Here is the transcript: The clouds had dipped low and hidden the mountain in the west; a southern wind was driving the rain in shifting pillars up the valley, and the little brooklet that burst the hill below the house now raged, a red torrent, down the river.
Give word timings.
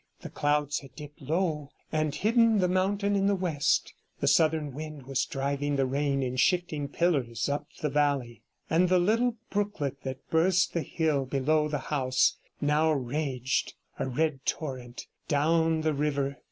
The 0.21 0.31
clouds 0.31 0.79
had 0.79 0.95
dipped 0.95 1.21
low 1.21 1.69
and 1.91 2.15
hidden 2.15 2.57
the 2.57 2.67
mountain 2.67 3.15
in 3.15 3.27
the 3.27 3.35
west; 3.35 3.93
a 4.19 4.25
southern 4.27 4.73
wind 4.73 5.05
was 5.05 5.25
driving 5.25 5.75
the 5.75 5.85
rain 5.85 6.23
in 6.23 6.37
shifting 6.37 6.87
pillars 6.87 7.47
up 7.47 7.67
the 7.81 7.89
valley, 7.91 8.41
and 8.67 8.89
the 8.89 8.97
little 8.97 9.35
brooklet 9.51 10.01
that 10.01 10.27
burst 10.31 10.73
the 10.73 10.81
hill 10.81 11.25
below 11.25 11.67
the 11.67 11.77
house 11.93 12.37
now 12.59 12.91
raged, 12.91 13.75
a 13.99 14.09
red 14.09 14.43
torrent, 14.43 15.05
down 15.27 15.81
the 15.81 15.93
river. 15.93 16.39